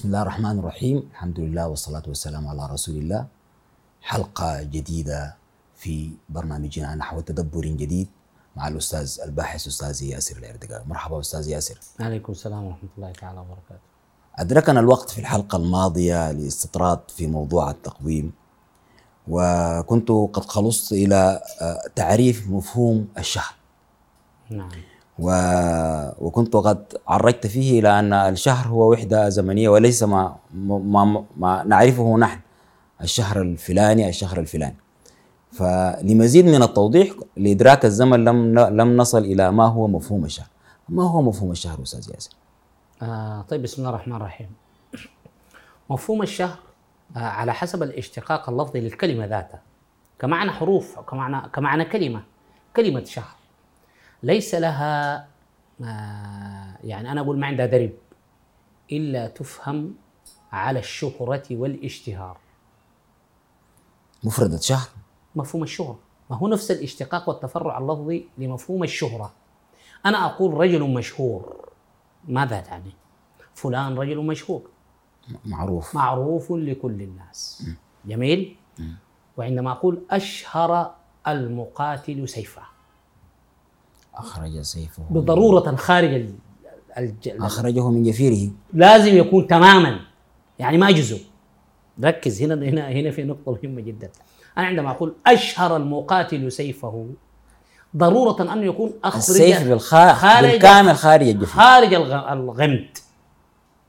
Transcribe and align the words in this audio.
بسم 0.00 0.08
الله 0.08 0.22
الرحمن 0.22 0.58
الرحيم 0.58 0.98
الحمد 1.12 1.40
لله 1.40 1.68
والصلاة 1.68 2.02
والسلام 2.08 2.48
على 2.48 2.66
رسول 2.72 2.96
الله 2.96 3.26
حلقة 4.02 4.62
جديدة 4.62 5.36
في 5.76 6.10
برنامجنا 6.28 6.94
نحو 6.94 7.20
تدبر 7.20 7.60
جديد 7.66 8.08
مع 8.56 8.68
الأستاذ 8.68 9.20
الباحث 9.24 9.66
أستاذ 9.66 10.02
ياسر 10.02 10.36
الأردقاء 10.36 10.84
مرحبا 10.88 11.20
أستاذ 11.20 11.48
ياسر 11.48 11.78
عليكم 12.00 12.32
السلام 12.32 12.64
ورحمة 12.64 12.88
الله 12.96 13.12
تعالى 13.12 13.40
وبركاته 13.40 13.84
أدركنا 14.36 14.80
الوقت 14.80 15.10
في 15.10 15.18
الحلقة 15.18 15.56
الماضية 15.56 16.32
لاستطراد 16.32 17.00
في 17.08 17.26
موضوع 17.26 17.70
التقويم 17.70 18.32
وكنت 19.28 20.10
قد 20.10 20.44
خلصت 20.44 20.92
إلى 20.92 21.40
تعريف 21.96 22.48
مفهوم 22.48 23.08
الشهر 23.18 23.54
نعم 24.50 24.70
و... 25.20 25.30
وكنت 26.18 26.56
قد 26.56 26.84
عرجت 27.08 27.46
فيه 27.46 27.80
إلى 27.80 27.98
أن 27.98 28.12
الشهر 28.12 28.68
هو 28.68 28.92
وحدة 28.92 29.28
زمنية 29.28 29.68
وليس 29.68 30.02
ما, 30.02 30.36
ما, 30.54 31.24
ما 31.36 31.64
نعرفه 31.64 32.16
نحن 32.16 32.40
الشهر 33.00 33.42
الفلاني 33.42 34.08
الشهر 34.08 34.40
الفلاني. 34.40 34.76
فلمزيد 35.52 36.44
من 36.46 36.62
التوضيح 36.62 37.14
لإدراك 37.36 37.84
الزمن 37.84 38.24
لم 38.24 38.58
لم 38.58 38.96
نصل 38.96 39.18
إلى 39.18 39.52
ما 39.52 39.66
هو 39.66 39.86
مفهوم 39.86 40.24
الشهر. 40.24 40.46
ما 40.88 41.10
هو 41.10 41.22
مفهوم 41.22 41.50
الشهر 41.50 41.82
أستاذ 41.82 42.10
ياسر؟ 42.14 42.30
آه 43.02 43.42
طيب 43.48 43.62
بسم 43.62 43.82
الله 43.82 43.90
الرحمن 43.94 44.16
الرحيم. 44.16 44.48
مفهوم 45.90 46.22
الشهر 46.22 46.58
آه 47.16 47.18
على 47.18 47.54
حسب 47.54 47.82
الاشتقاق 47.82 48.48
اللفظي 48.50 48.80
للكلمة 48.80 49.26
ذاتها. 49.26 49.60
كمعنى 50.18 50.50
حروف 50.50 50.98
كمعنى 50.98 51.48
كمعنى 51.48 51.84
كلمة 51.84 52.22
كلمة 52.76 53.04
شهر. 53.04 53.39
ليس 54.22 54.54
لها 54.54 55.28
يعني 56.84 57.12
أنا 57.12 57.20
أقول 57.20 57.38
ما 57.38 57.46
عندها 57.46 57.66
درب 57.66 57.92
إلا 58.92 59.26
تفهم 59.28 59.94
على 60.52 60.78
الشهرة 60.78 61.42
والاشتهار. 61.50 62.38
مفردة 64.24 64.56
شهر. 64.58 64.88
مفهوم 65.36 65.62
الشهرة. 65.62 65.98
ما 66.30 66.36
هو 66.36 66.48
نفس 66.48 66.70
الاشتقاق 66.70 67.28
والتفرع 67.28 67.78
اللفظي 67.78 68.28
لمفهوم 68.38 68.82
الشهرة. 68.84 69.32
أنا 70.06 70.26
أقول 70.26 70.54
رجل 70.54 70.82
مشهور 70.82 71.68
ماذا 72.28 72.60
تعني؟ 72.60 72.92
فلان 73.54 73.98
رجل 73.98 74.18
مشهور. 74.18 74.70
معروف. 75.44 75.94
معروف 75.94 76.52
لكل 76.52 77.02
الناس. 77.02 77.66
جميل؟ 78.04 78.56
وعندما 79.36 79.72
أقول 79.72 80.02
أشهر 80.10 80.94
المقاتل 81.28 82.28
سيفه 82.28 82.62
أخرج 84.20 84.60
سيفه 84.60 85.02
بضرورة 85.10 85.76
خارج 85.76 86.14
ال- 86.14 86.34
الج... 86.98 87.28
أخرجه 87.28 87.88
من 87.90 88.02
جفيره. 88.02 88.50
لازم 88.72 89.16
يكون 89.16 89.46
تماما. 89.46 90.00
يعني 90.58 90.78
ما 90.78 90.90
جزء 90.90 91.24
ركز 92.04 92.42
هنا 92.42 92.54
هنا 92.54 92.88
هنا 92.88 93.10
في 93.10 93.24
نقطة 93.24 93.52
مهمة 93.62 93.80
جدا. 93.80 94.10
أنا 94.58 94.66
عندما 94.66 94.90
أقول 94.90 95.14
أشهر 95.26 95.76
المقاتل 95.76 96.52
سيفه 96.52 97.06
ضرورة 97.96 98.52
أن 98.52 98.62
يكون 98.62 98.92
أخرج 99.04 99.16
السيف 99.18 99.68
بالخا... 99.68 100.12
خارج- 100.12 100.50
بالكامل 100.50 100.96
خارج 100.96 101.28
الجفير. 101.28 101.46
خارج 101.46 101.94
الغ- 101.94 102.32
الغمد. 102.32 102.98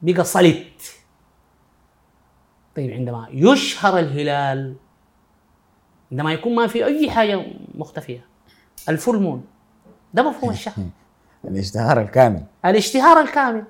بقى 0.01 0.23
صلت 0.23 0.91
طيب 2.75 2.91
عندما 2.91 3.27
يشهر 3.31 3.99
الهلال 3.99 4.75
عندما 6.11 6.33
يكون 6.33 6.55
ما 6.55 6.67
في 6.67 6.85
أي 6.85 7.11
حاجة 7.11 7.45
مختفية 7.75 8.25
الفول 8.89 9.21
مون 9.21 9.43
ده 10.13 10.23
مفهوم 10.29 10.51
الشهر 10.51 10.73
الاشتهار 11.47 12.01
الكامل. 12.01 12.43
الاشتهار 12.65 13.21
الكامل. 13.21 13.63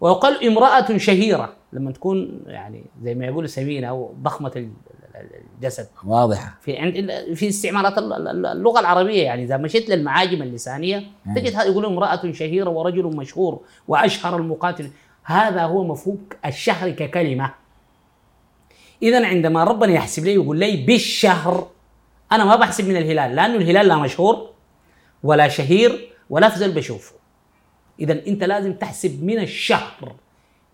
ويقال 0.00 0.46
امرأة 0.46 0.96
شهيرة. 0.96 1.52
لما 1.72 1.92
تكون 1.92 2.40
يعني 2.46 2.84
زي 3.02 3.14
ما 3.14 3.26
يقول 3.26 3.48
سمينة 3.48 3.86
أو 3.86 4.14
ضخمة 4.22 4.52
ال- 4.56 4.70
ال- 5.14 5.30
الجسد. 5.56 5.88
واضحة. 6.04 6.54
في 6.60 6.76
عند 6.78 7.10
في 7.34 7.48
استعمالات 7.48 7.98
ال- 7.98 8.12
ال- 8.12 8.46
اللغة 8.46 8.80
العربية 8.80 9.22
يعني 9.22 9.44
إذا 9.44 9.56
مشيت 9.56 9.88
للمعاجم 9.90 10.42
اللسانية 10.42 11.02
تجد 11.36 11.54
هذا 11.54 11.64
يقول 11.64 11.84
امرأة 11.86 12.32
شهيرة 12.32 12.70
ورجل 12.70 13.04
مشهور 13.16 13.60
وأشهر 13.88 14.36
المقاتل. 14.36 14.90
هذا 15.24 15.62
هو 15.62 15.84
مفهوم 15.84 16.18
الشهر 16.46 16.90
ككلمة. 16.90 17.50
إذا 19.02 19.26
عندما 19.26 19.64
ربنا 19.64 19.92
يحسب 19.92 20.24
لي 20.24 20.34
يقول 20.34 20.58
لي 20.58 20.76
بالشهر 20.76 21.66
أنا 22.32 22.44
ما 22.44 22.56
بحسب 22.56 22.88
من 22.88 22.96
الهلال 22.96 23.36
لأنه 23.36 23.56
الهلال 23.56 23.88
لا 23.88 23.96
مشهور. 23.96 24.50
ولا 25.22 25.48
شهير 25.48 26.12
ولا 26.30 26.48
فزل 26.48 26.72
بشوفه. 26.72 27.14
اذا 28.00 28.26
أنت 28.26 28.44
لازم 28.44 28.72
تحسب 28.72 29.24
من 29.24 29.38
الشهر 29.38 30.12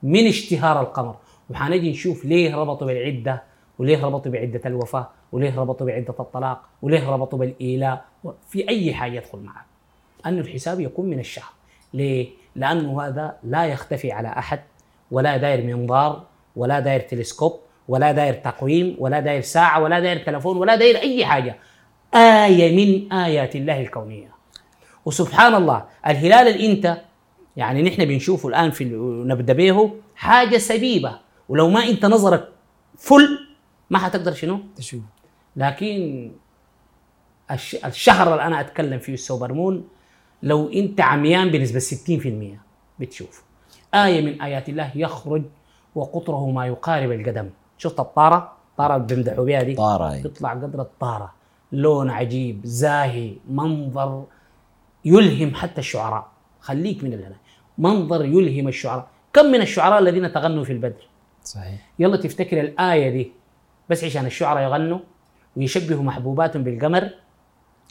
من 0.02 0.26
اشتهار 0.26 0.80
القمر. 0.80 1.16
وحنجي 1.50 1.90
نشوف 1.90 2.24
ليه 2.24 2.56
ربطوا 2.56 2.86
بالعدة 2.86 3.42
وليه 3.78 4.04
ربطوا 4.04 4.32
بعدة 4.32 4.60
الوفاة 4.66 5.10
وليه 5.32 5.60
ربطوا 5.60 5.86
بعدة 5.86 6.14
الطلاق 6.20 6.62
وليه 6.82 7.10
ربطوا 7.10 7.38
بالإيلاء 7.38 8.04
في 8.48 8.68
أي 8.68 8.94
حاجة 8.94 9.12
يدخل 9.12 9.38
معك 9.38 9.64
أن 10.26 10.38
الحساب 10.38 10.80
يكون 10.80 11.06
من 11.06 11.18
الشهر. 11.18 11.52
ليه؟ 11.94 12.28
لأنه 12.56 13.02
هذا 13.02 13.36
لا 13.42 13.66
يختفي 13.66 14.12
على 14.12 14.28
أحد 14.28 14.60
ولا 15.10 15.36
داير 15.36 15.76
منظار 15.76 16.22
ولا 16.56 16.80
داير 16.80 17.00
تلسكوب 17.00 17.60
ولا 17.88 18.12
داير 18.12 18.34
تقويم 18.34 18.96
ولا 18.98 19.20
داير 19.20 19.40
ساعة 19.40 19.82
ولا 19.82 20.00
داير 20.00 20.26
تلفون 20.26 20.56
ولا 20.56 20.76
داير 20.76 20.96
أي 20.96 21.26
حاجة. 21.26 21.56
آية 22.14 22.76
من 22.76 23.12
آيات 23.12 23.56
الله 23.56 23.80
الكونية. 23.80 24.34
وسبحان 25.04 25.54
الله 25.54 25.84
الهلال 26.06 26.48
اللي 26.48 26.72
انت 26.72 27.00
يعني 27.56 27.82
نحن 27.82 28.04
بنشوفه 28.04 28.48
الآن 28.48 28.70
في 28.70 28.84
نبدأ 29.26 29.52
به 29.52 29.90
حاجة 30.16 30.56
سبيبة. 30.58 31.18
ولو 31.48 31.68
ما 31.70 31.80
أنت 31.84 32.04
نظرك 32.06 32.48
فل 32.98 33.38
ما 33.90 33.98
حتقدر 33.98 34.32
شنو؟ 34.32 34.60
تشوف. 34.76 35.00
لكن 35.56 36.32
الش- 37.50 37.84
الشهر 37.84 38.32
اللي 38.32 38.42
أنا 38.42 38.60
أتكلم 38.60 38.98
فيه 38.98 39.14
السوبر 39.14 39.52
مون 39.52 39.88
لو 40.42 40.68
أنت 40.68 41.00
عميان 41.00 41.50
بنسبة 41.50 41.78
60% 41.78 42.60
بتشوف 42.98 43.44
آية 43.94 44.22
من 44.22 44.42
آيات 44.42 44.68
الله 44.68 44.90
يخرج 44.94 45.42
وقطره 45.94 46.50
ما 46.50 46.66
يقارب 46.66 47.12
القدم. 47.12 47.50
شفت 47.78 48.00
الطارة؟ 48.00 48.52
الطاره 48.70 48.96
اللي 48.96 49.06
بيمدحوا 49.06 49.44
بها 49.44 49.62
دي؟ 49.62 49.74
طارة 49.74 50.16
تطلع 50.22 50.50
قدر 50.52 50.80
الطارة. 50.82 51.32
لون 51.72 52.10
عجيب 52.10 52.60
زاهي 52.64 53.36
منظر 53.50 54.24
يلهم 55.04 55.54
حتى 55.54 55.80
الشعراء. 55.80 56.28
خليك 56.60 57.04
من 57.04 57.12
الهنا. 57.12 57.36
منظر 57.78 58.24
يلهم 58.24 58.68
الشعراء. 58.68 59.08
كم 59.32 59.46
من 59.46 59.60
الشعراء 59.60 59.98
الذين 59.98 60.32
تغنوا 60.32 60.64
في 60.64 60.72
البدر؟ 60.72 61.08
صحيح. 61.44 61.92
يلا 61.98 62.16
تفتكر 62.16 62.60
الآية 62.60 63.10
دي. 63.10 63.32
بس 63.90 64.04
عشان 64.04 64.26
الشعراء 64.26 64.62
يغنوا 64.62 64.98
ويشبهوا 65.56 66.02
محبوباتهم 66.02 66.64
بالقمر؟ 66.64 67.10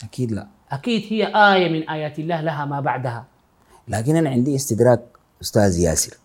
أكيد 0.04 0.32
لا. 0.32 0.48
أكيد 0.72 1.04
هي 1.10 1.28
آية 1.28 1.70
من 1.70 1.90
آيات 1.90 2.20
الله 2.20 2.42
لها 2.42 2.66
ما 2.66 2.80
بعدها. 2.80 3.26
لكن 3.88 4.16
أنا 4.16 4.30
عندي 4.30 4.56
استدراك 4.56 5.02
أستاذ 5.42 5.80
ياسر. 5.80 6.18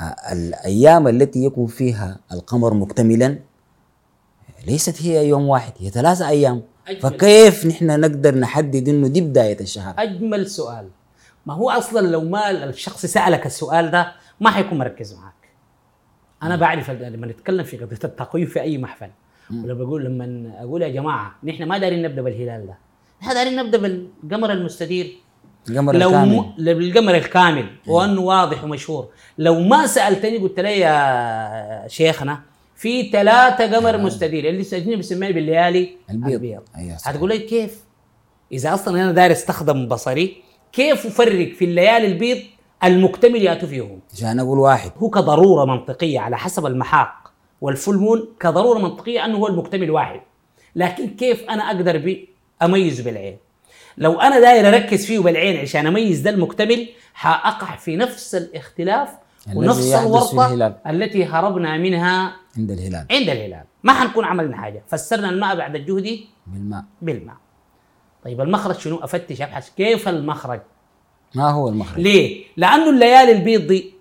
آه، 0.00 0.32
الأيام 0.32 1.08
التي 1.08 1.44
يكون 1.44 1.66
فيها 1.66 2.18
القمر 2.32 2.74
مكتملا 2.74 3.38
ليست 4.66 5.02
هي 5.02 5.28
يوم 5.28 5.48
واحد 5.48 5.72
هي 5.78 5.90
ثلاثة 5.90 6.28
أيام. 6.28 6.62
أجمل. 6.88 7.00
فكيف 7.00 7.66
نحن 7.66 8.00
نقدر 8.00 8.34
نحدد 8.34 8.88
إنه 8.88 9.08
دي 9.08 9.20
بداية 9.20 9.60
الشهر؟ 9.60 9.94
أجمل 9.98 10.46
سؤال. 10.46 10.88
ما 11.46 11.54
هو 11.54 11.70
أصلا 11.70 12.06
لو 12.06 12.20
ما 12.20 12.50
الشخص 12.50 13.06
سألك 13.06 13.46
السؤال 13.46 13.90
ده 13.90 14.12
ما 14.40 14.50
حيكون 14.50 14.78
مركز 14.78 15.14
معك 15.14 15.34
أنا 16.42 16.56
بعرف 16.56 16.90
لما 16.90 17.26
نتكلم 17.26 17.64
في 17.64 17.76
قضية 17.76 17.98
التقويم 18.04 18.46
في 18.46 18.60
أي 18.60 18.78
محفل 18.78 19.10
ولا 19.64 19.74
بقول 19.74 20.04
لما 20.04 20.52
أقول 20.60 20.82
يا 20.82 20.88
جماعة 20.88 21.34
نحن 21.44 21.62
ما 21.62 21.78
دارين 21.78 22.02
نبدأ 22.02 22.22
بالهلال 22.22 22.66
ده. 22.66 22.78
نحن 23.22 23.34
دارين 23.34 23.56
نبدأ 23.56 23.78
بالقمر 23.78 24.52
المستدير. 24.52 25.16
القمر 25.70 25.96
لو 25.96 26.08
الكامل. 26.08 26.36
م... 26.36 26.54
بالقمر 26.58 27.14
الكامل 27.14 27.66
وأنه 27.86 28.20
واضح 28.20 28.64
ومشهور. 28.64 29.08
لو 29.38 29.60
ما 29.60 29.86
سألتني 29.86 30.38
قلت 30.38 30.60
لي 30.60 30.80
يا 30.80 31.88
شيخنا 31.88 32.40
في 32.76 33.10
ثلاثة 33.10 33.76
قمر 33.76 33.98
مستدير 33.98 34.48
اللي 34.48 34.64
سجني 34.64 34.96
بسميه 34.96 35.32
بالليالي 35.32 35.96
البيض. 36.10 36.62
صحيح. 36.74 37.08
هتقول 37.08 37.28
لي 37.28 37.38
كيف؟ 37.38 37.84
إذا 38.52 38.74
أصلا 38.74 39.02
أنا 39.02 39.12
داير 39.12 39.32
أستخدم 39.32 39.88
بصري 39.88 40.42
كيف 40.72 41.06
أفرق 41.06 41.52
في 41.52 41.64
الليالي 41.64 42.06
البيض 42.06 42.38
المكتمل 42.84 43.42
يأتوا 43.42 43.68
فيهم؟ 43.68 44.00
عشان 44.12 44.40
أقول 44.40 44.58
واحد 44.58 44.90
هو 44.98 45.10
كضرورة 45.10 45.64
منطقية 45.64 46.20
على 46.20 46.38
حسب 46.38 46.66
المحاق 46.66 47.32
وال 47.60 47.73
full 47.73 47.98
moon 47.98 48.28
كضرورة 48.40 48.78
منطقية 48.78 49.24
أنه 49.24 49.36
هو 49.38 49.46
المكتمل 49.46 49.90
واحد 49.90 50.20
لكن 50.76 51.08
كيف 51.08 51.50
أنا 51.50 51.66
أقدر 51.66 51.98
بي 51.98 52.28
اميزه 52.62 53.04
بالعين 53.04 53.36
لو 53.98 54.20
أنا 54.20 54.40
داير 54.40 54.68
أركز 54.68 55.06
فيه 55.06 55.18
بالعين 55.18 55.60
عشان 55.60 55.86
أميز 55.86 56.20
ده 56.20 56.30
المكتمل 56.30 56.88
حأقع 57.14 57.76
في 57.76 57.96
نفس 57.96 58.34
الاختلاف 58.34 59.08
ونفس 59.54 59.94
الهلال. 60.34 60.74
التي 60.86 61.24
هربنا 61.24 61.76
منها 61.78 62.36
عند 62.58 62.70
الهلال. 62.70 63.06
عند 63.10 63.28
الهلال. 63.28 63.64
ما 63.82 63.92
حنكون 63.92 64.24
عملنا 64.24 64.56
حاجة. 64.56 64.82
فسرنا 64.88 65.30
الماء 65.30 65.56
بعد 65.56 65.76
الجهد 65.76 66.20
بالماء. 66.46 66.84
بالماء. 67.02 67.36
طيب 68.24 68.40
المخرج 68.40 68.78
شنو؟ 68.78 68.96
أفتش 68.96 69.42
ابحث 69.42 69.70
كيف 69.76 70.08
المخرج؟ 70.08 70.60
ما 71.34 71.50
هو 71.50 71.68
المخرج؟ 71.68 72.00
ليه؟ 72.00 72.44
لأنه 72.56 72.90
الليالي 72.90 73.32
البيض 73.32 73.66
دي 73.66 73.94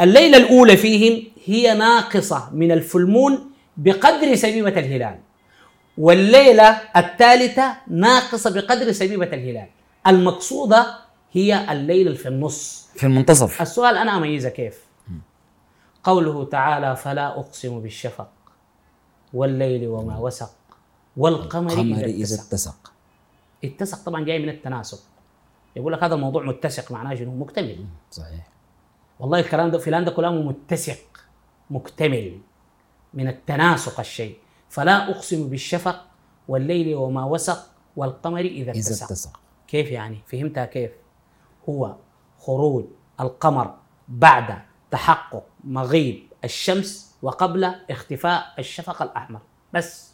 الليلة 0.00 0.36
الأولى 0.36 0.76
فيهم 0.76 1.22
هي 1.44 1.74
ناقصة 1.74 2.50
من 2.52 2.72
الفلمون 2.72 3.50
بقدر 3.76 4.34
سبيبة 4.34 4.68
الهلال. 4.68 5.18
والليلة 5.98 6.68
الثالثة 6.96 7.76
ناقصة 7.88 8.50
بقدر 8.50 8.92
سبيبة 8.92 9.26
الهلال. 9.26 9.66
المقصودة 10.06 10.98
هي 11.32 11.72
الليلة 11.72 12.14
في 12.14 12.28
النص. 12.28 12.88
في 12.96 13.06
المنتصف. 13.06 13.62
السؤال 13.62 13.96
أنا 13.96 14.16
أميزها 14.16 14.50
كيف؟ 14.50 14.89
قوله 16.04 16.44
تعالى 16.44 16.96
فلا 16.96 17.38
أقسم 17.40 17.80
بالشفق 17.80 18.30
والليل 19.34 19.88
وما 19.88 20.18
وسق 20.18 20.54
والقمر 21.16 21.70
قمر 21.70 22.04
إذا 22.04 22.34
اتسق. 22.34 22.46
اتسق. 22.46 22.92
اتسق 23.64 24.04
طبعا 24.04 24.24
جاي 24.24 24.38
من 24.38 24.48
التناسق. 24.48 25.02
يقول 25.76 25.92
لك 25.92 26.02
هذا 26.02 26.14
الموضوع 26.14 26.42
متسق 26.42 26.92
معناه 26.92 27.14
شنو؟ 27.14 27.36
مكتمل. 27.36 27.86
صحيح. 28.10 28.48
والله 29.20 29.40
الكلام 29.40 29.70
ده 29.70 29.78
فلان 29.78 30.04
ده 30.04 30.10
كلامه 30.10 30.42
متسق 30.42 30.98
مكتمل 31.70 32.40
من 33.14 33.28
التناسق 33.28 34.00
الشيء. 34.00 34.38
فلا 34.68 35.10
أقسم 35.10 35.48
بالشفق 35.48 36.06
والليل 36.48 36.94
وما 36.94 37.24
وسق 37.24 37.70
والقمر 37.96 38.40
إذا 38.40 38.70
إذا 38.70 38.80
اتسق. 38.80 39.06
اتسق. 39.06 39.40
كيف 39.68 39.90
يعني؟ 39.90 40.18
فهمتها 40.26 40.64
كيف؟ 40.64 40.90
هو 41.68 41.96
خروج 42.38 42.84
القمر 43.20 43.74
بعد 44.08 44.69
تحقق 44.90 45.44
مغيب 45.64 46.22
الشمس 46.44 47.14
وقبل 47.22 47.64
اختفاء 47.90 48.54
الشفق 48.58 49.02
الأحمر. 49.02 49.40
بس 49.74 50.10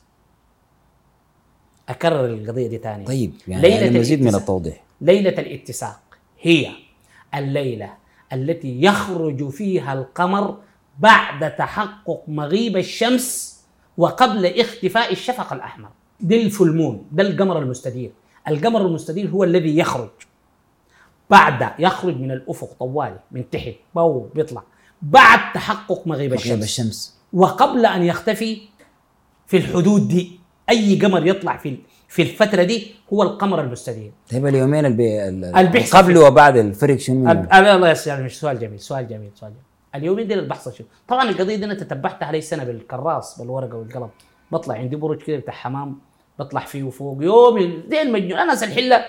أكرر 1.88 2.24
القضية 2.26 2.68
دي 2.68 2.78
تاني. 2.78 3.04
طيب 3.04 3.34
يعني, 3.48 3.62
ليلة 3.62 3.76
يعني 3.76 3.98
مزيد 3.98 4.22
من. 4.22 4.34
التوضيح. 4.34 4.82
ليلة 5.00 5.30
الاتساق 5.30 6.00
هي 6.40 6.70
الليلة 7.34 7.94
التي 8.32 8.82
يخرج 8.82 9.48
فيها 9.48 9.92
القمر 9.92 10.58
بعد 10.98 11.56
تحقق 11.56 12.24
مغيب 12.28 12.76
الشمس 12.76 13.56
وقبل 13.96 14.60
اختفاء 14.60 15.12
الشفق 15.12 15.52
الأحمر. 15.52 15.88
دي 16.20 16.42
الفلمون 16.42 17.06
ده 17.12 17.22
القمر 17.22 17.58
المستدير. 17.58 18.12
القمر 18.48 18.86
المستدير 18.86 19.28
هو 19.30 19.44
الذي 19.44 19.78
يخرج. 19.78 20.10
بعد 21.30 21.70
يخرج 21.78 22.20
من 22.20 22.30
الأفق 22.30 22.72
طوالي 22.78 23.18
من 23.32 23.50
تحت 23.50 23.72
بو 23.94 24.20
بيطلع. 24.34 24.62
بعد 25.02 25.52
تحقق 25.54 26.06
مغيب 26.06 26.08
مغيب 26.08 26.32
الشمس. 26.32 26.62
الشمس. 26.64 27.16
وقبل 27.32 27.86
أن 27.86 28.02
يختفي 28.02 28.58
في 29.46 29.56
الحدود 29.56 30.08
دي 30.08 30.40
أي 30.70 30.98
قمر 31.00 31.26
يطلع 31.26 31.56
في 31.56 31.76
في 32.08 32.22
الفترة 32.22 32.62
دي 32.62 32.94
هو 33.12 33.22
القمر 33.22 33.60
المستدير. 33.60 34.12
طيب 34.32 34.46
اليومين 34.46 34.86
البي... 34.86 35.20
قبل 35.92 36.18
وبعد 36.18 36.56
الفرق 36.56 36.96
شنو؟ 36.96 37.16
منهم؟ 37.16 37.30
ال- 37.38 37.52
ال- 37.52 37.66
الله 37.66 37.90
يسلمك 37.90 38.20
مش 38.20 38.40
سؤال 38.40 38.58
جميل 38.58 38.80
سؤال 38.80 39.08
جميل 39.08 39.30
سؤال 39.34 39.50
جميل. 39.50 39.62
اليومين 39.94 40.26
دي 40.28 40.34
اللي 40.34 40.48
بحصل 40.48 40.74
شو 40.74 40.84
طبعا 41.08 41.28
القضية 41.30 41.56
دي 41.56 41.64
أنا 41.64 41.74
تتبعتها 41.74 42.26
علي 42.26 42.40
سنة 42.40 42.64
بالكراس 42.64 43.38
بالورقة 43.38 43.74
والقلم. 43.76 44.08
بطلع 44.52 44.74
عندي 44.74 44.96
برج 44.96 45.22
كده 45.22 45.36
بتاع 45.36 45.54
حمام 45.54 45.98
بطلع 46.38 46.60
فيه 46.60 46.90
فوق 46.90 47.22
يومي 47.22 47.82
زي 47.90 48.02
المجنون 48.02 48.38
أنا 48.38 48.52
الحله 48.52 49.04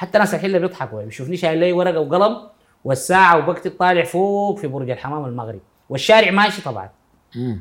حتى 0.00 0.18
ناس 0.18 0.34
الحله 0.34 0.58
بيضحكوا 0.58 1.02
بيشوفني 1.02 1.36
شايل 1.36 1.58
لي 1.58 1.72
ورقة 1.72 2.00
وقلم 2.00 2.48
والساعة 2.84 3.38
وبكتب 3.38 3.70
طالع 3.70 4.04
فوق 4.04 4.58
في 4.58 4.66
برج 4.66 4.90
الحمام 4.90 5.24
المغرب 5.24 5.60
والشارع 5.88 6.30
ماشي 6.30 6.62
طبعا. 6.62 6.90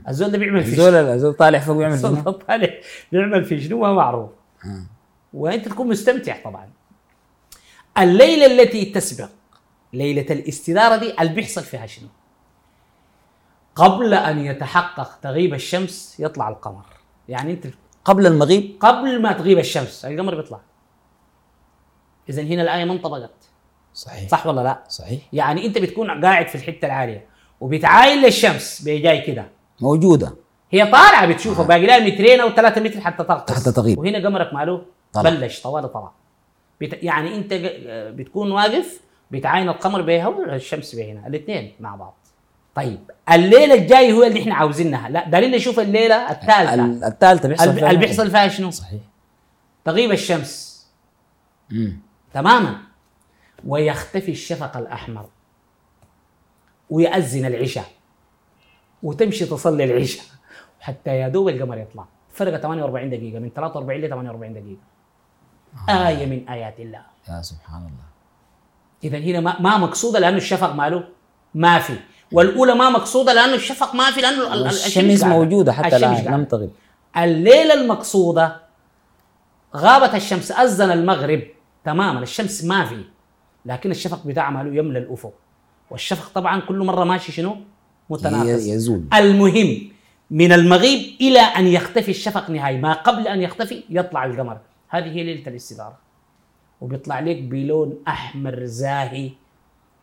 الزول 0.08 0.32
ده 0.32 0.38
بيعمل 0.38 0.64
في 0.64 0.70
الزول 0.70 0.94
الزول 0.94 1.34
طالع 1.34 1.60
فوق 1.60 1.78
بيعمل 1.78 2.00
شنو؟ 2.00 2.32
طالع 2.48 2.70
بيعمل 3.12 3.46
في 3.46 3.62
شنو 3.62 3.80
ما 3.80 3.94
معروف. 3.94 4.30
وانت 5.34 5.68
تكون 5.68 5.88
مستمتع 5.88 6.38
طبعا 6.44 6.70
الليلة 7.98 8.46
التي 8.46 8.86
تسبق 8.86 9.30
ليلة 9.94 10.26
الاستدارة 10.30 10.96
دي 10.96 11.22
اللي 11.22 11.34
بيحصل 11.34 11.64
فيها 11.64 11.86
شنو؟ 11.86 12.08
قبل 13.76 14.14
أن 14.14 14.40
يتحقق 14.40 15.20
تغيب 15.22 15.54
الشمس 15.54 16.16
يطلع 16.20 16.50
القمر 16.50 16.86
يعني 17.30 17.52
انت 17.52 17.68
قبل 18.06 18.28
المغيب 18.28 18.78
قبل 18.80 19.22
ما 19.22 19.32
تغيب 19.32 19.60
الشمس 19.60 20.06
القمر 20.06 20.36
بيطلع 20.36 20.60
اذا 22.30 22.42
هنا 22.42 22.62
الآية 22.62 22.86
ما 22.86 22.94
انطبقت. 22.94 23.32
صحيح. 23.94 24.30
صح 24.30 24.48
ولا 24.48 24.62
لا؟ 24.62 24.84
صحيح. 24.90 25.22
يعني 25.34 25.66
أنت 25.66 25.78
بتكون 25.78 26.26
قاعد 26.26 26.48
في 26.48 26.56
الحتة 26.56 26.86
العالية 26.86 27.26
وبتعاين 27.62 28.22
للشمس 28.22 28.82
بيجاي 28.82 29.22
كده. 29.22 29.46
موجودة. 29.82 30.36
هي 30.72 30.86
طالعة 30.86 31.26
بتشوفها 31.26 31.66
باقي 31.66 31.86
لها 31.86 32.00
مترين 32.00 32.40
أو 32.40 32.50
ثلاثة 32.50 32.82
متر 32.82 33.02
حتى 33.02 33.24
تغطس. 33.24 33.62
حتى 33.62 33.72
تغيب. 33.72 34.00
وهنا 34.00 34.28
قمرك 34.28 34.54
ماله؟ 34.54 34.82
طلع. 35.14 35.30
بلش 35.30 35.62
طوال 35.62 35.94
طلع. 35.94 36.12
بت... 36.82 37.04
يعني 37.04 37.36
أنت 37.36 37.54
بتكون 38.20 38.52
واقف 38.52 39.02
بتعاين 39.32 39.70
القمر 39.70 40.02
بيها 40.02 40.28
والشمس 40.28 40.96
بهنا 40.96 41.28
الاثنين 41.28 41.76
مع 41.80 41.96
بعض. 41.96 42.18
طيب 42.76 43.00
الليلة 43.32 43.74
الجاي 43.74 44.14
هو 44.14 44.24
اللي 44.24 44.42
إحنا 44.42 44.56
عاوزينها. 44.56 45.10
لا 45.10 45.30
دارين 45.30 45.52
نشوف 45.52 45.80
الليلة 45.80 46.32
الثالثة. 46.32 46.74
ال- 46.74 47.04
الثالثة 47.04 47.50
بيحصل 47.50 47.74
فيها 47.74 47.88
اللي 47.90 48.00
بيحصل 48.00 48.32
فيها 48.32 48.48
شنو؟ 48.48 48.72
صحيح. 48.72 49.02
تغيب 49.86 50.12
الشمس. 50.12 50.80
مم. 51.70 52.09
تماما. 52.34 52.78
ويختفي 53.66 54.32
الشفق 54.32 54.78
الأحمر. 54.78 55.26
ويأذن 56.90 57.46
العشاء. 57.46 57.86
وتمشي 59.04 59.46
تصلي 59.46 59.84
العشاء. 59.84 60.26
حتى 60.80 61.10
يا 61.16 61.28
دوب 61.28 61.50
القمر 61.50 61.78
يطلع. 61.78 62.06
فرق 62.34 62.58
48 62.62 63.10
دقيقة. 63.10 63.40
من 63.40 63.50
43 63.56 64.02
ل 64.02 64.10
48 64.10 64.54
دقيقة. 64.54 64.82
آية 66.08 66.26
من 66.26 66.50
آيات 66.50 66.80
الله. 66.80 67.02
يا 67.30 67.42
سبحان 67.42 67.82
الله. 67.82 68.10
إذا 69.04 69.18
هنا 69.18 69.60
ما, 69.60 69.78
مقصودة 69.78 70.20
لأنه 70.20 70.38
الشفق 70.38 70.74
ماله؟ 70.74 71.04
ما 71.56 71.80
في. 71.80 72.00
والأولى 72.32 72.76
ما 72.76 72.90
مقصودة 72.90 73.34
لأنه 73.34 73.54
الشفق 73.56 73.96
ما 73.96 74.12
في 74.12 74.22
لأنه 74.22 74.54
ال- 74.54 74.62
ال- 74.62 74.68
الشمس. 74.68 75.24
موجودة 75.24 75.72
حتى 75.74 75.96
الآن. 75.96 76.34
لم 76.34 76.46
تغب 76.46 76.72
الليلة 77.18 77.74
المقصودة 77.74 78.62
غابت 79.76 80.16
الشمس 80.16 80.52
أذن 80.52 80.92
المغرب. 80.92 81.42
تماما 81.84 82.20
الشمس 82.20 82.64
ما 82.64 82.86
في. 82.86 83.04
لكن 83.66 83.92
الشفق 83.92 84.28
بتاعها 84.28 84.52
ماله 84.52 84.76
يملى 84.76 85.00
الأفق. 85.00 85.34
والشفق 85.90 86.32
طبعا 86.36 86.60
كل 86.60 86.80
مرة 86.80 87.04
ماشي 87.04 87.32
شنو؟ 87.32 87.58
متناقص 88.10 88.68
يزول. 88.68 89.04
المهم 89.14 89.92
من 90.32 90.52
المغيب 90.52 91.00
إلى 91.22 91.40
أن 91.40 91.68
يختفي 91.68 92.12
الشفق 92.12 92.50
نهائي. 92.50 92.78
ما 92.78 92.94
قبل 92.94 93.28
أن 93.28 93.42
يختفي 93.42 93.84
يطلع 93.90 94.26
القمر. 94.26 94.58
هذه 94.90 95.06
هي 95.06 95.24
ليلة 95.24 95.48
الاستدارة. 95.48 95.98
وبيطلع 96.82 97.20
لك 97.20 97.42
بلون 97.42 97.98
أحمر 98.08 98.66
زاهي 98.66 99.32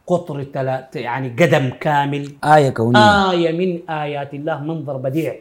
قطر 0.07 0.43
تلا 0.43 0.91
يعني 0.95 1.29
قدم 1.29 1.71
كامل. 1.71 2.33
آية 2.45 2.71
كونية. 2.71 3.31
آية 3.31 3.53
من 3.53 3.91
آيات 3.91 4.35
الله 4.35 4.61
منظر 4.61 4.97
بديع. 4.97 5.37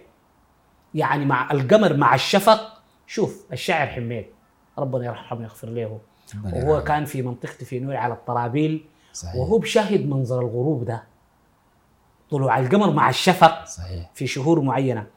يعني 0.93 1.25
مع 1.25 1.51
القمر 1.51 1.93
مع 1.93 2.15
الشفق. 2.15 2.81
شوف 3.07 3.45
الشاعر 3.53 3.87
حميد. 3.87 4.25
ربنا 4.77 5.05
يرحمه 5.05 5.39
ويغفر 5.39 5.69
له. 5.69 5.99
وهو. 6.53 6.83
كان 6.83 7.05
في 7.05 7.21
منطقتي 7.21 7.65
في 7.65 7.79
نوي 7.79 7.97
على 7.97 8.13
الطرابيل 8.13 8.85
صحيح. 9.13 9.35
وهو 9.35 9.57
بشاهد 9.57 10.09
منظر 10.09 10.39
الغروب 10.39 10.85
ده. 10.85 11.03
طلوع 12.31 12.59
القمر 12.59 12.91
مع 12.91 13.09
الشفق 13.09 13.65
صحيح. 13.65 14.09
في 14.13 14.27
شهور 14.27 14.61
معينة. 14.61 15.07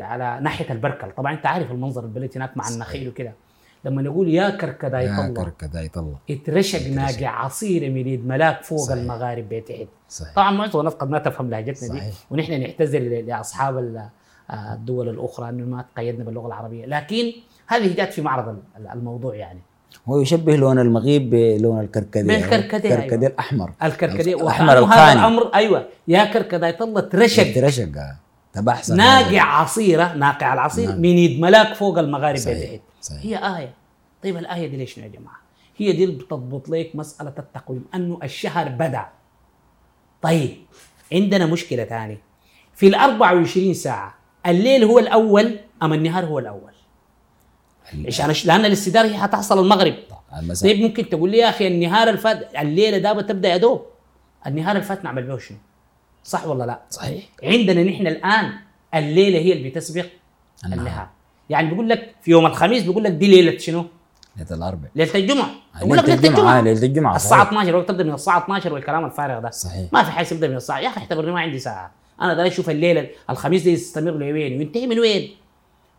على 0.00 0.38
ناحية 0.42 0.72
البركل. 0.72 1.10
طبعا 1.10 1.32
أنت 1.32 1.46
عارف 1.46 1.70
المنظر 1.70 2.04
البلد 2.04 2.30
هناك 2.36 2.56
مع. 2.56 2.68
النخيل 2.68 3.08
وكده. 3.08 3.32
لما 3.84 4.02
نقول 4.02 4.28
يا 4.28 4.50
كركدا 4.50 5.00
يا 5.00 5.12
يطلع 5.12 5.42
كركدا 5.44 5.80
يطلع 5.82 6.14
اترشق 6.30 6.88
ناقع 6.88 7.28
عصير 7.28 7.90
من 7.90 8.08
يد 8.08 8.26
ملاك 8.26 8.62
فوق 8.62 8.78
صحيح. 8.78 8.98
المغارب 8.98 9.62
صحيح. 10.08 10.34
طبعا 10.36 10.50
معظم 10.50 10.78
الناس 10.80 10.94
قد 10.94 11.10
ما 11.10 11.18
تفهم 11.18 11.50
لهجتنا 11.50 11.88
دي 11.92 11.98
صحيح. 12.00 12.14
ونحن 12.30 12.60
نعتذر 12.60 13.22
لأصحاب 13.22 13.76
آه، 14.50 14.74
الدول 14.74 15.08
الأخرى 15.08 15.48
إنه 15.48 15.64
ما 15.66 15.84
تقيدنا 15.94 16.24
باللغة 16.24 16.46
العربية. 16.46 16.86
لكن 16.86 17.32
هذه 17.66 17.94
جات 17.96 18.12
في 18.12 18.22
معرض 18.22 18.48
ال- 18.48 18.88
الموضوع 18.88 19.34
يعني. 19.34 19.60
هو 20.08 20.20
يشبه 20.20 20.56
لون 20.56 20.78
المغيب 20.78 21.30
بلون 21.30 21.80
الكركديه. 21.80 22.22
بالكركديه، 22.22 22.90
أيوة. 22.90 23.04
الكركديه 23.04 23.26
الأحمر. 23.26 23.72
الكركديه 23.82 24.34
الأحمر 24.34 24.82
وكأنه 24.82 24.94
هذا 24.94 25.12
القاني. 25.12 25.20
الأمر 25.20 25.54
أيوه. 25.54 25.88
يا 26.08 26.24
كركدا 26.24 26.68
يطلع 26.68 27.00
ترشق. 27.00 27.64
رشق 27.64 27.88
تبحث 28.52 28.90
ناقع 28.90 29.40
عصيرة 29.42 30.14
ناقع 30.14 30.54
العصير 30.54 30.88
نعم. 30.88 30.98
من 30.98 31.04
يد 31.18 31.40
ملاك 31.40 31.74
فوق 31.74 31.98
المغارب 31.98 32.36
صحيح. 32.36 32.80
صحيح. 33.00 33.22
هي 33.22 33.56
آية. 33.56 33.74
طيب 34.22 34.36
الآية 34.36 34.66
دي 34.66 34.76
ليش 34.76 34.98
يا 34.98 35.08
جماعة؟ 35.08 35.36
هي 35.76 35.92
دي 35.92 36.04
اللي 36.04 36.16
بتضبط 36.16 36.68
لك 36.68 36.90
مسألة 36.94 37.32
التقويم 37.38 37.84
أنه 37.94 38.18
الشهر 38.22 38.68
بدأ. 38.68 39.06
طيب 40.22 40.56
عندنا 41.12 41.46
مشكلة 41.46 41.84
ثانية 41.84 42.20
في 42.74 42.86
ال 42.86 42.94
24 42.94 43.74
ساعة 43.74 44.14
الليل 44.46 44.84
هو 44.84 44.98
الأول 44.98 45.58
أم 45.82 45.92
النهار 45.92 46.24
هو 46.24 46.38
الأول 47.92 48.06
عشان 48.06 48.32
لأن 48.48 48.64
الاستدارة 48.64 49.06
هي 49.06 49.16
حتحصل 49.16 49.58
المغرب. 49.62 49.94
المساء 50.38 50.70
طيب 50.72 50.82
ممكن 50.82 51.08
تقول 51.08 51.30
لي 51.30 51.38
يا 51.38 51.48
أخي 51.48 51.66
النهار 51.66 52.08
الفات 52.08 52.48
الليلة 52.58 52.98
دابا 52.98 53.22
تبدأ 53.22 53.48
يا 53.48 53.56
دوب. 53.56 53.82
النهار 54.46 54.76
الفات 54.76 55.04
نعمل 55.04 55.22
به 55.22 55.38
شنو؟ 55.38 55.56
صح 56.24 56.46
ولا 56.46 56.64
لا؟ 56.64 56.80
صحيح. 56.90 57.24
عندنا 57.42 57.82
نحن 57.84 58.06
الآن 58.06 58.52
الليلة 58.94 59.38
هي 59.38 59.52
اللي 59.52 59.68
بتسبق 59.68 60.04
النهار. 60.64 60.80
النهار. 60.80 61.08
يعني 61.50 61.70
بيقول 61.70 61.88
لك 61.88 62.14
في 62.22 62.30
يوم 62.30 62.46
الخميس 62.46 62.82
بيقول 62.82 63.04
لك 63.04 63.12
دي 63.12 63.26
ليلة 63.26 63.58
شنو؟ 63.58 63.84
ليلة 64.36 64.50
الأربع. 64.56 64.88
ليلة 64.94 65.14
الجمعة. 65.14 65.50
آه، 65.76 65.78
يقول 65.78 65.98
لك 65.98 66.04
ليلة 66.04 66.28
الجمعة 66.28 66.58
آه، 66.58 66.60
ليلة 66.60 66.82
الجمعة، 66.82 67.16
الساعة 67.16 67.40
صحيح. 67.40 67.48
12 67.48 67.68
الوقت 67.70 67.88
تبدأ 67.88 68.04
من 68.04 68.14
الساعة 68.14 68.38
12 68.44 68.72
والكلام 68.72 69.04
الفارغ 69.04 69.38
ده. 69.40 69.50
صحيح. 69.50 69.92
ما 69.92 70.02
في 70.02 70.10
حاجة 70.10 70.26
يبدا 70.34 70.48
من 70.48 70.56
الساعة 70.56 70.78
يا 70.80 70.88
أخي 70.88 71.00
اعتبرني 71.00 71.32
ما 71.32 71.40
عندي 71.40 71.58
ساعة. 71.58 71.92
أنا 72.20 72.34
داير 72.34 72.52
أشوف 72.52 72.70
الليلة 72.70 73.08
الخميس 73.30 73.62
ده 73.64 73.70
يستمر 73.70 74.10
لوين؟ 74.10 74.58
وينتهي 74.58 74.86
من 74.86 74.98
وين؟ 74.98 75.36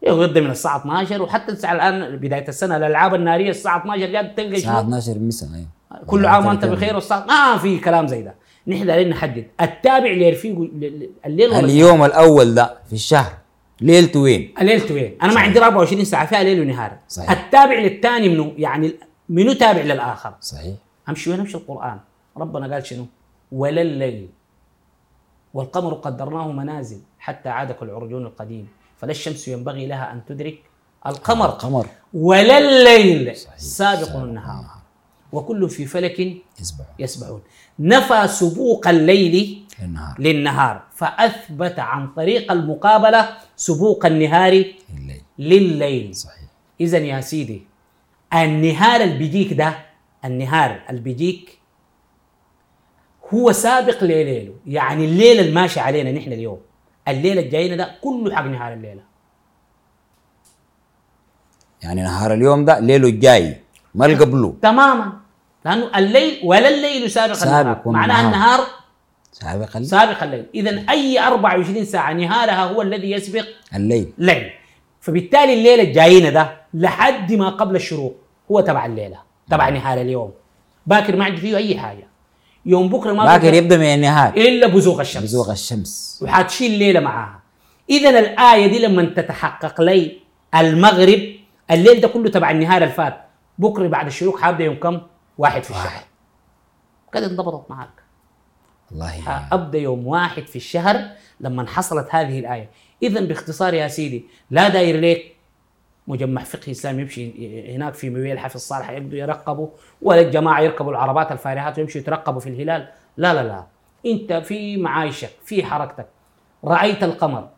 يبدا 0.08 0.42
من 0.42 0.52
الساعة 0.52 0.78
12 0.78 1.22
وحتى 1.22 1.52
الساعة 1.52 1.74
الآن 1.74 2.16
بداية 2.18 2.48
السنة 2.48 2.78
الألعاب 2.78 3.16
النارية 3.16 3.50
الساعة 3.50 3.82
12 3.82 4.06
جاد 4.06 4.36
تلقى 4.36 4.50
الساعة 4.50 4.82
شنو؟ 4.82 4.98
12 4.98 5.20
مساء 5.20 5.50
أيوه. 5.56 6.06
كل 6.06 6.26
عام 6.26 6.46
وأنت 6.46 6.66
بخير 6.66 6.96
والساعة 6.96 7.26
ما 7.26 7.58
في 7.58 7.80
كلام 7.80 8.08
زي 8.08 8.22
ده. 8.22 8.36
نحن 8.68 8.86
دايرين 8.86 9.10
نحدد. 9.10 9.48
التابع 9.62 10.12
لرفيقه 10.12 10.70
الليل 11.26 11.50
ولا 11.50 11.60
اليوم 11.60 12.04
الأول 12.06 12.56
ده 12.56 12.78
في 12.88 12.94
الشهر. 12.94 13.34
ليلته 13.82 14.20
وين؟ 14.20 14.54
الليل 14.62 14.92
وين؟ 14.92 15.18
أنا 15.24 15.34
ما 15.34 15.40
عندي 15.40 15.60
24 15.60 16.06
ساعة 16.06 16.26
فيها 16.26 16.44
ليل 16.44 16.62
ونهار. 16.62 16.98
صحيح. 17.08 17.32
التابع 17.32 17.80
للثاني 17.80 18.30
منه 18.30 18.54
يعني 18.58 18.96
منو 19.30 19.54
تابع 19.54 19.82
للآخر؟ 19.82 20.34
صحيح. 20.42 20.76
أمشي 21.10 21.30
وين؟ 21.30 21.40
أمشي 21.40 21.58
القرآن. 21.58 22.00
ربنا 22.38 22.74
قال 22.74 22.86
شنو؟ 22.86 23.06
ولا 23.52 23.82
الليل 23.82 24.30
والقمر 25.54 25.94
قدرناه 25.94 26.52
منازل 26.52 27.00
حتى 27.20 27.50
عاد 27.50 27.72
كالعرجون 27.72 28.26
القديم. 28.26 28.68
فلا 29.06 29.12
الشمس 29.12 29.48
ينبغي 29.48 29.86
لها 29.86 30.14
أن 30.14 30.26
تدرك 30.26 30.58
القمر. 31.08 31.48
قمر 31.48 31.88
ولا 32.14 32.58
الليل. 32.58 33.36
صحيح. 33.38 33.58
سابق 33.58 34.16
النهار. 34.16 34.66
وكل 35.32 35.70
في 35.70 35.86
فلك 35.86 36.20
يسبح 36.60 36.86
يسبحون. 37.00 37.42
نفى 37.80 38.28
سبوق 38.28 38.88
الليل 38.88 39.66
النهار 39.84 40.16
للنهار. 40.20 40.84
فأثبت 40.96 41.80
عن 41.80 42.08
طريق 42.08 42.52
المقابلة 42.52 43.30
سبوق 43.56 44.06
النهار 44.06 44.66
الليل 44.98 45.74
لليل 45.74 46.16
صحيح. 46.16 46.50
اذا 46.82 46.98
يا 46.98 47.22
سيدي 47.22 47.64
النهار 48.34 49.02
اللي 49.02 49.18
بيجيك 49.18 49.54
ده 49.54 49.78
النهار 50.26 50.82
اللي 50.90 51.02
بيجيك 51.02 51.60
هو 53.34 53.52
سابق 53.52 54.04
لليله 54.04 54.54
يعني 54.68 55.06
الليلة 55.06 55.42
اللي 55.42 55.52
ماشي 55.52 55.80
علينا 55.80 56.12
نحن 56.12 56.34
اليوم. 56.34 56.60
الليلة 57.08 57.42
الجاينا 57.42 57.76
ده 57.76 57.96
كله 58.02 58.36
حق 58.36 58.44
نهار 58.44 58.74
الليلة. 58.74 59.02
يعني 61.84 62.02
نهار 62.02 62.34
اليوم 62.34 62.66
ده 62.66 62.80
ليله 62.80 63.08
الجاي 63.08 63.62
ما 63.96 64.06
اللي 64.06 64.18
قبله 64.18 64.56
تماما. 64.62 65.14
لأنه 65.66 65.98
الليل 65.98 66.42
ولا 66.44 66.70
الليل 66.70 67.12
سابق, 67.12 67.34
سابق 67.34 67.52
النهار. 67.60 67.82
معناها 67.86 68.26
النهار. 68.28 68.60
سابق 69.32 69.76
الليل. 69.76 69.90
سابق 69.90 70.24
الليل. 70.24 70.46
اذا 70.56 70.86
أي 70.90 71.20
24 71.20 71.86
ساعة 71.86 72.14
نهارها 72.14 72.64
هو 72.64 72.82
الذي 72.82 73.12
يسبق 73.12 73.46
الليل. 73.76 74.14
ليل 74.18 74.52
فبالتالي 75.02 75.54
الليلة 75.54 75.84
الجاينا 75.84 76.30
ده 76.30 76.58
لحد 76.74 77.34
ما 77.34 77.50
قبل 77.50 77.76
الشروق 77.76 78.16
هو 78.52 78.62
تبع 78.62 78.86
الليلة 78.86 79.20
تبع 79.50 79.70
نهار 79.70 80.02
اليوم. 80.02 80.34
باكر 80.86 81.16
ما 81.16 81.26
عندي 81.26 81.42
فيه 81.42 81.58
أي 81.58 81.78
حاجة. 81.78 82.08
يوم 82.66 82.90
بكرة 82.90 83.14
ما 83.14 83.26
باكر 83.26 83.54
يبدأ 83.54 83.78
من 83.78 83.84
النهار 83.84 84.34
إلا 84.34 84.68
بزوغ 84.68 85.02
الشمس. 85.02 85.24
بزوغ 85.24 85.52
الشمس. 85.52 86.20
وحتشيل 86.24 86.74
الليلة 86.74 87.00
معاها. 87.00 87.40
اذا 87.90 88.20
الآية 88.20 88.68
دي 88.68 88.80
لما 88.80 89.06
تتحقق 89.06 89.82
لي 89.82 90.20
المغرب 90.56 91.36
الليل 91.72 92.02
ده 92.02 92.08
كله 92.08 92.30
تبع 92.30 92.52
النهار 92.52 92.84
الفات 92.84 93.22
بكرة 93.58 93.88
بعد 93.88 94.06
الشروق 94.08 94.40
حابدا 94.40 94.64
يوم 94.64 94.76
كم؟ 94.76 95.02
واحد 95.38 95.64
في 95.64 95.70
الشهر. 95.70 96.04
كده 97.14 97.26
انضبطت 97.26 97.72
معك 97.72 97.90
والله 98.92 99.48
أبدأ 99.52 99.80
يوم 99.80 100.08
واحد 100.08 100.48
في 100.48 100.56
الشهر 100.56 101.10
لما 101.40 101.68
حصلت 101.68 102.08
هذه 102.10 102.40
الآية. 102.40 102.70
اذا 103.04 103.20
باختصار 103.22 103.74
يا 103.74 103.88
سيدي 103.88 104.26
لا 104.52 104.68
داير 104.70 105.00
ليك 105.00 105.35
مجمع 106.08 106.44
فقهي 106.44 106.72
إسلامي 106.72 107.02
يمشي 107.02 107.76
هناك 107.76 107.94
في 107.94 108.10
مويل 108.10 108.40
حفظ 108.40 108.60
صالح 108.60 108.90
يبدوا 108.90 109.20
يرقبوا 109.20 109.68
ولا 110.02 110.22
الجماعة 110.22 110.62
يركبوا 110.62 110.92
العربات 110.92 111.32
الفارهات 111.32 111.78
ويمشوا 111.78 112.02
يترقبوا 112.02 112.40
في 112.40 112.50
الهلال. 112.50 112.88
لا 113.18 113.34
لا 113.34 113.44
لا. 113.44 113.64
أنت 114.06 114.34
في 114.34 114.78
معايشك 114.78 115.30
في 115.46 115.64
حركتك. 115.64 116.08
رأيت 116.64 117.04
القمر 117.04 117.50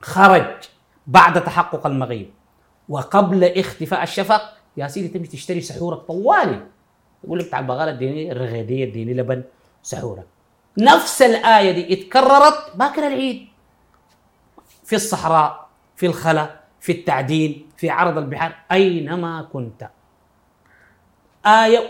خرج 0.00 0.54
بعد 1.06 1.44
تحقق 1.44 1.86
المغيب. 1.86 2.30
وقبل 2.88 3.44
اختفاء 3.44 4.02
الشفق 4.02 4.42
يا 4.76 4.88
سيدي 4.88 5.08
تمشي 5.08 5.30
تشتري 5.30 5.60
سحورك 5.60 5.98
طوالي. 5.98 6.66
يقول 7.24 7.38
لك 7.38 7.48
تعال 7.48 7.64
بغالة 7.64 7.90
اديني 7.90 8.32
الرغيدية 8.32 8.84
اديني 8.84 9.14
لبن 9.14 9.42
سحورك. 9.82 10.26
نفس 10.78 11.22
الآية 11.22 11.72
دي 11.72 11.92
اتكررت 11.92 12.76
باكر 12.76 13.06
العيد. 13.06 13.48
في 14.84 14.96
الصحراء 14.96 15.68
في 15.96 16.06
الخلا 16.06 16.65
في 16.86 16.92
التعدين 16.92 17.66
في 17.76 17.90
عرض 17.90 18.18
البحار 18.18 18.54
أينما 18.72 19.42
كنت. 19.52 19.90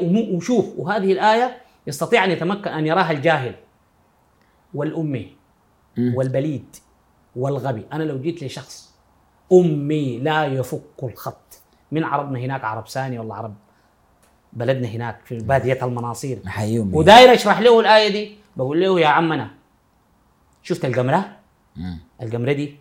وم- 0.03 0.35
وشوف 0.35 0.67
وهذه 0.79 1.13
الآية 1.13 1.57
يستطيع 1.87 2.25
أن 2.25 2.31
يتمكن 2.31 2.71
أن 2.71 2.87
يراها 2.87 3.11
الجاهل 3.11 3.55
والأمي 4.75 5.37
والبليد 6.15 6.77
والغبي. 7.37 7.87
أنا 7.93 8.03
لو 8.05 8.21
جيت 8.21 8.45
لشخص 8.45 8.95
أمي 9.53 10.19
لا 10.19 10.45
يفك 10.47 11.03
الخط 11.03 11.61
من 11.93 12.05
عربنا 12.05 12.39
هناك؟ 12.39 12.65
عرب 12.65 12.89
ثاني 12.89 13.19
ولا 13.19 13.35
عرب 13.35 13.55
بلدنا 14.53 14.89
هناك 14.89 15.21
في 15.25 15.39
بادية 15.39 15.85
المناصير. 15.85 16.39
وداير 16.99 17.33
أشرح 17.35 17.61
له 17.61 17.81
الآية 17.81 18.09
دي 18.13 18.37
بقول 18.57 18.81
له 18.81 19.01
يا 19.01 19.07
عمنا 19.07 19.51
شفت 20.63 20.85
القمرة؟ 20.85 21.37
مم. 21.77 21.99
القمرة 22.23 22.53
دي 22.53 22.77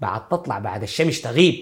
بعد 0.00 0.28
تطلع 0.28 0.58
بعد 0.58 0.82
الشمس 0.82 1.22
تغيب 1.22 1.54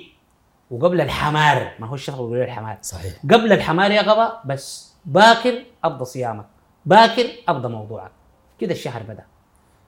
وقبل 0.70 1.00
الحمار 1.00 1.72
ما 1.78 1.86
هو 1.86 1.94
الشفق 1.94 2.16
بيقول 2.16 2.38
الحمار. 2.38 2.78
صحيح. 2.82 3.12
قبل 3.24 3.52
الحمار 3.52 3.90
يا 3.90 4.02
غبا 4.02 4.40
بس 4.44 4.92
باكر 5.04 5.54
ابدا 5.84 6.04
صيامك 6.04 6.46
باكر 6.86 7.26
ابدا 7.48 7.68
موضوعك. 7.68 8.10
كده 8.58 8.72
الشهر 8.72 9.02
بدأ. 9.02 9.24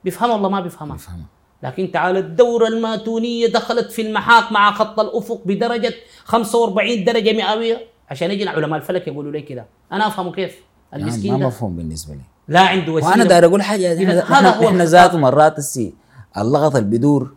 بيفهم 0.04 0.30
والله 0.30 0.48
ما 0.48 0.60
بيفهمها 0.60 0.96
بفهمها 0.96 1.26
لكن 1.62 1.90
تعال 1.92 2.16
الدورة 2.16 2.68
الماتونية 2.68 3.46
دخلت 3.46 3.92
في 3.92 4.02
المحاك 4.02 4.52
مع 4.52 4.72
خط 4.72 5.00
الأفق 5.00 5.42
بدرجة 5.44 5.94
45 6.24 7.04
درجة 7.04 7.32
مئوية. 7.32 7.86
عشان 8.10 8.30
يجي 8.30 8.48
علماء 8.48 8.78
الفلك 8.78 9.08
يقولوا 9.08 9.32
لي 9.32 9.42
كده. 9.42 9.66
أنا 9.92 10.06
أفهمه 10.06 10.32
كيف؟ 10.32 10.56
يعني 10.92 11.02
المسكين 11.04 11.32
ما 11.32 11.38
ده. 11.38 11.46
مفهوم 11.46 11.76
بالنسبة 11.76 12.14
لي. 12.14 12.20
لا 12.48 12.60
عنده 12.60 12.92
وسيلة. 12.92 13.10
وأنا 13.10 13.24
داير 13.24 13.44
إذا 13.46 14.22
إحنا 14.22 14.38
هذا 14.38 14.68
هو. 14.68 14.84
ذاته 14.84 15.18
مرات 15.18 15.58
السي 15.58 15.94
اللغط 16.38 16.76
اللي 16.76 16.90
بيدور 16.90 17.34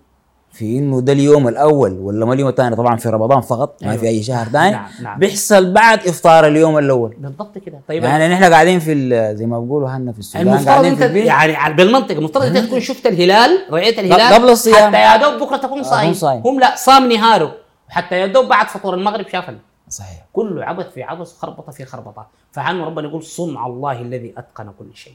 في 0.51 0.77
إنه 0.77 1.01
ده 1.01 1.13
اليوم 1.13 1.47
الأول 1.47 1.91
ولا 1.99 2.25
ما 2.25 2.33
اليوم 2.33 2.49
الثاني؟ 2.49 2.75
طبعا 2.75 2.95
في 2.95 3.09
رمضان 3.09 3.41
فقط 3.41 3.83
ما 3.83 3.91
أيوة. 3.91 4.01
في 4.01 4.07
أي 4.07 4.23
شهر 4.23 4.47
ثاني. 4.47 4.71
نعم، 4.71 4.89
نعم. 5.01 5.19
بيحصل 5.19 5.73
بعد 5.73 6.07
إفطار 6.07 6.47
اليوم 6.47 6.77
الأول. 6.77 7.15
بالضبط 7.17 7.57
كده. 7.57 7.81
طيب 7.87 8.03
يعني 8.03 8.33
نحن 8.33 8.43
قاعدين 8.43 8.79
في 8.79 9.35
زي 9.35 9.45
ما 9.45 9.59
بيقولوا 9.59 9.89
هنا 9.89 10.11
في 10.11 10.19
السودان 10.19 10.47
المفترض 10.47 10.85
أنت 10.85 11.01
يعني 11.01 11.73
بالمنطق 11.73 12.15
المفترض 12.15 12.43
أنت 12.43 12.57
تكون 12.57 12.79
شفت 12.79 13.07
الهلال 13.07 13.65
رأيت 13.71 13.99
الهلال 13.99 14.33
قبل 14.33 14.49
الصيام. 14.49 14.95
حتى 14.95 15.01
يا 15.01 15.17
دوب 15.17 15.41
بكرة 15.43 15.57
تكون 15.57 15.83
صايم. 15.83 16.13
صايم. 16.13 16.41
هم 16.45 16.59
لا 16.59 16.75
صام 16.75 17.11
نهاره. 17.11 17.55
حتى 17.89 18.15
يا 18.15 18.27
دوب 18.27 18.47
بعد 18.47 18.67
فطور 18.67 18.93
المغرب 18.93 19.27
شاف 19.27 19.51
صحيح. 19.89 20.25
كله 20.33 20.65
عبث 20.65 20.93
في 20.93 21.03
عبث 21.03 21.37
خربطة 21.37 21.71
في 21.71 21.85
خربطة. 21.85 22.27
فعنه 22.51 22.85
ربنا 22.85 23.07
يقول 23.07 23.23
صنع 23.23 23.67
الله 23.67 24.01
الذي 24.01 24.33
أتقن 24.37 24.71
كل 24.79 24.95
شيء؟ 24.95 25.13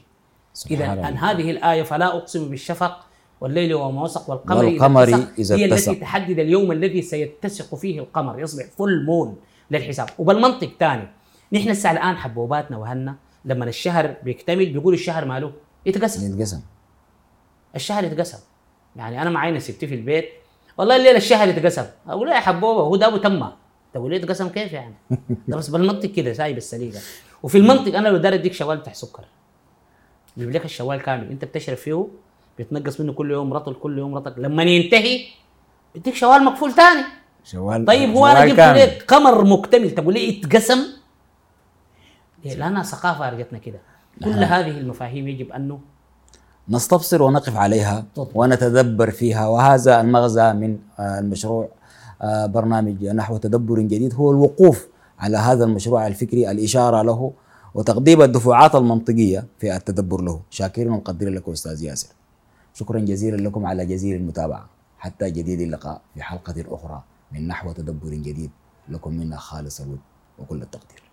اذا 0.71 0.93
الله. 0.93 1.31
هذه 1.31 1.51
الآية 1.51 1.83
فلا 1.83 2.17
أقسم 2.17 2.49
بالشفق 2.49 2.97
والليل 3.41 3.73
وما 3.73 4.01
وسق 4.01 4.29
والقمر 4.29 4.65
والقمر 4.65 5.03
اتسق 5.03 5.29
إذا 5.39 5.55
هي. 5.55 5.65
التي 5.65 5.95
تحدد 5.95 6.39
اليوم 6.39 6.71
الذي 6.71 7.01
سيتسق 7.01 7.75
فيه 7.75 7.99
القمر. 7.99 8.39
يصبح 8.39 8.65
فل 8.77 9.05
مون 9.05 9.35
للحساب. 9.71 10.09
وبالمنطق 10.19 10.69
ثاني 10.79 11.07
نحن 11.53 11.69
الساعة 11.69 11.91
الآن 11.91 12.17
حبوباتنا 12.17 12.77
وهنا 12.77 13.15
لما 13.45 13.65
الشهر 13.65 14.15
بيكتمل 14.23 14.73
بيقول 14.73 14.93
الشهر 14.93 15.25
ماله؟ 15.25 15.51
يتقسم. 15.85 16.33
يتقسم. 16.33 16.61
الشهر 17.75 18.03
يتقسم. 18.03 18.39
يعني 18.95 19.21
أنا 19.21 19.29
معي 19.29 19.51
نسيبتي 19.51 19.87
في 19.87 19.95
البيت. 19.95 20.29
والله 20.77 20.95
الليلة 20.95 21.17
الشهر 21.17 21.47
يتقسم. 21.47 21.85
أقول 22.07 22.29
يا 22.29 22.39
حبوبة 22.39 22.81
هو 22.81 22.95
ده 22.95 23.07
أبو 23.07 23.17
تمة. 23.17 23.53
تقول 23.93 24.11
لي 24.11 24.17
يتقسم؟ 24.17 24.49
كيف 24.49 24.73
يعني؟ 24.73 24.93
ده 25.47 25.57
بس 25.57 25.69
بالمنطق 25.69 26.09
كده 26.09 26.33
سايب 26.33 26.57
السليقة. 26.57 26.99
وفي 27.43 27.57
المنطق 27.57 27.95
أنا 27.97 28.07
لو 28.07 28.17
دار 28.17 28.33
أديك 28.33 28.53
شوال 28.53 28.77
بتاع 28.77 28.93
سكر. 28.93 29.23
بيجيب 30.37 30.55
لك 30.55 30.65
الشوال 30.65 31.01
كامل. 31.01 31.31
أنت 31.31 31.45
بتشرب 31.45 31.77
فيه 31.77 32.07
بيتنقص 32.57 33.01
منه 33.01 33.13
كل 33.13 33.31
يوم 33.31 33.53
رطل 33.53 33.73
كل 33.73 33.97
يوم 33.97 34.15
رطل. 34.15 34.41
لما 34.41 34.63
ينتهي 34.63 35.19
بيديك 35.93 36.15
شوال 36.15 36.43
مقفول 36.43 36.71
ثاني 36.71 37.03
شوال 37.43 37.85
طيب 37.85 38.09
هو 38.15 38.27
أنا 38.27 38.45
جبت. 38.45 38.59
لك 38.59 39.05
قمر 39.07 39.43
مكتمل؟ 39.43 39.91
تقول 39.91 40.13
لي 40.13 40.29
يتقسم؟ 40.29 40.79
ليه؟ 42.45 42.53
لانها 42.55 42.83
ثقافة 42.83 43.27
ارجتنا 43.27 43.59
كده. 43.59 43.79
كل 44.23 44.43
هذه 44.43 44.69
المفاهيم 44.69 45.27
يجب 45.27 45.51
انه 45.51 45.79
نستبصر 46.69 47.23
ونقف 47.23 47.57
عليها. 47.57 48.05
ونتدبر 48.35 49.11
فيها. 49.11 49.47
وهذا 49.47 50.01
المغزى 50.01 50.53
من 50.53 50.77
آه، 50.99 51.19
المشروع 51.19 51.69
آه، 52.21 52.45
برنامج 52.45 53.05
نحو 53.05 53.37
تدبر 53.37 53.79
جديد. 53.79 54.13
هو 54.13 54.31
الوقوف 54.31 54.87
على 55.19 55.37
هذا 55.37 55.63
المشروع 55.63 56.07
الفكري 56.07 56.51
الإشارة 56.51 57.01
له 57.01 57.33
وتقديم 57.73 58.21
الدفعات 58.21 58.75
المنطقية 58.75 59.45
في 59.59 59.75
التدبر 59.75 60.21
له. 60.21 60.41
شاكرين 60.49 60.91
ومقدرين 60.91 61.35
لكم 61.35 61.51
أستاذ 61.51 61.83
ياسر. 61.83 62.07
شكرا 62.75 62.99
جزيلا 62.99 63.35
لكم 63.35 63.65
على 63.65 63.85
جزيل 63.85 64.15
المتابعة. 64.15 64.69
حتى 64.97 65.31
جديد 65.31 65.59
اللقاء 65.61 66.01
في 66.13 66.21
حلقة 66.21 66.55
أخرى 66.67 67.03
من 67.31 67.47
نحو 67.47 67.71
تدبر 67.71 68.09
جديد. 68.09 68.51
لكم 68.89 69.13
منا 69.13 69.37
خالص 69.37 69.81
الود 69.81 69.99
وكل 70.39 70.61
التقدير. 70.61 71.03